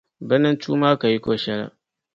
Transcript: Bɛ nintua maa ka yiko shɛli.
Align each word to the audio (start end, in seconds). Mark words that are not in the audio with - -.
Bɛ 0.27 0.35
nintua 0.41 0.79
maa 0.81 0.99
ka 1.01 1.07
yiko 1.13 1.31
shɛli. 1.43 1.65